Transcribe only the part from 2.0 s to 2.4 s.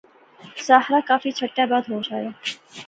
آیا